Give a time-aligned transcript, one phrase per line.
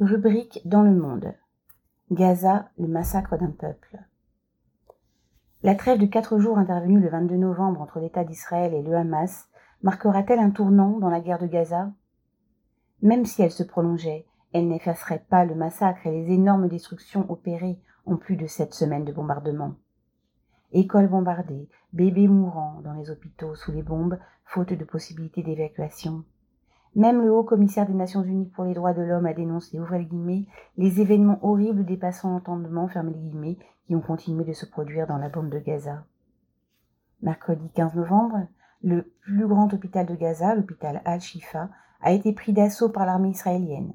[0.00, 1.34] Rubrique dans le monde.
[2.10, 3.98] Gaza, le massacre d'un peuple.
[5.62, 9.50] La trêve de quatre jours intervenue le 22 novembre entre l'État d'Israël et le Hamas
[9.82, 11.92] marquera-t-elle un tournant dans la guerre de Gaza?
[13.02, 14.24] Même si elle se prolongeait,
[14.54, 19.04] elle n'effacerait pas le massacre et les énormes destructions opérées en plus de sept semaines
[19.04, 19.74] de bombardement.
[20.72, 26.24] Écoles bombardées, bébés mourants dans les hôpitaux sous les bombes, faute de possibilité d'évacuation,
[26.96, 30.00] même le haut commissaire des Nations Unies pour les droits de l'homme a dénoncé, ouvrez
[30.00, 30.46] les guillemets,
[30.76, 35.28] les événements horribles dépassant l'entendement, fermez guillemets, qui ont continué de se produire dans la
[35.28, 36.04] bande de Gaza.
[37.22, 38.46] Mercredi 15 novembre,
[38.82, 41.68] le plus grand hôpital de Gaza, l'hôpital Al-Shifa,
[42.00, 43.92] a été pris d'assaut par l'armée israélienne.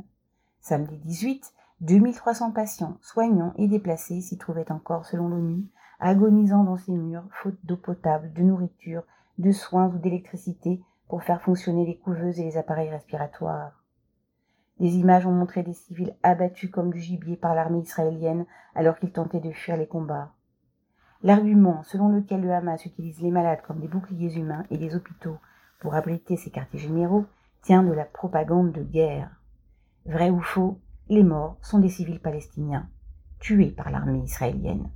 [0.61, 5.65] Samedi 18, 2300 patients, soignants et déplacés s'y trouvaient encore, selon l'ONU,
[5.99, 9.03] agonisant dans ces murs, faute d'eau potable, de nourriture,
[9.37, 13.83] de soins ou d'électricité, pour faire fonctionner les couveuses et les appareils respiratoires.
[14.79, 19.11] Des images ont montré des civils abattus comme du gibier par l'armée israélienne alors qu'ils
[19.11, 20.33] tentaient de fuir les combats.
[21.23, 25.37] L'argument selon lequel le Hamas utilise les malades comme des boucliers humains et des hôpitaux
[25.79, 27.25] pour abriter ses quartiers généraux
[27.61, 29.29] tient de la propagande de guerre.
[30.05, 32.89] Vrai ou faux, les morts sont des civils palestiniens,
[33.39, 34.89] tués par l'armée israélienne.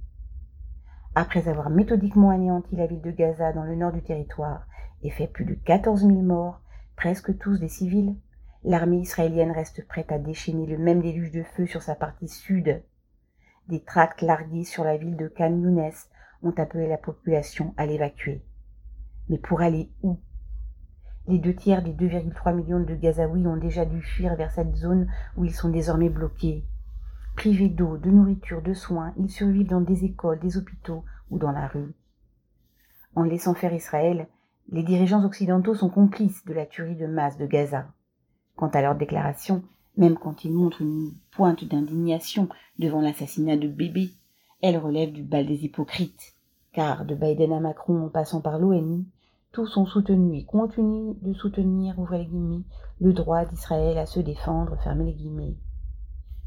[1.15, 4.67] Après avoir méthodiquement anéanti la ville de Gaza dans le nord du territoire
[5.03, 6.61] et fait plus de 14 000 morts,
[6.95, 8.15] presque tous des civils,
[8.63, 12.83] l'armée israélienne reste prête à déchaîner le même déluge de feu sur sa partie sud.
[13.67, 15.91] Des tracts largués sur la ville de Khan Younes
[16.43, 18.43] ont appelé la population à l'évacuer.
[19.29, 20.19] Mais pour aller où?
[21.27, 25.07] Les deux tiers des 2,3 millions de Gazaouis ont déjà dû fuir vers cette zone
[25.37, 26.65] où ils sont désormais bloqués.
[27.35, 31.51] Privés d'eau, de nourriture, de soins, ils survivent dans des écoles, des hôpitaux ou dans
[31.51, 31.93] la rue.
[33.15, 34.27] En laissant faire Israël,
[34.71, 37.87] les dirigeants occidentaux sont complices de la tuerie de masse de Gaza.
[38.55, 39.63] Quant à leurs déclarations,
[39.97, 44.11] même quand ils montrent une pointe d'indignation devant l'assassinat de bébés,
[44.61, 46.35] elles relèvent du bal des hypocrites,
[46.73, 49.05] car de Biden à Macron en passant par l'ONU,
[49.51, 52.63] tous ont soutenu et continuent de soutenir, ouvrez les guillemets,
[52.99, 55.55] le droit d'Israël à se défendre, fermez les guillemets.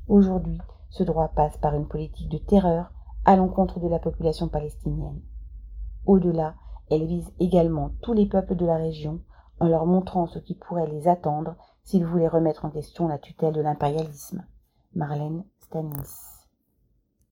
[0.06, 0.58] Aujourd'hui,
[0.90, 2.92] ce droit passe par une politique de terreur
[3.24, 5.20] à l'encontre de la population palestinienne.
[6.06, 6.54] Au-delà,
[6.92, 9.20] elle vise également tous les peuples de la région
[9.60, 13.54] en leur montrant ce qui pourrait les attendre s'ils voulaient remettre en question la tutelle
[13.54, 14.44] de l'impérialisme.
[14.94, 16.41] Marlène Stanis.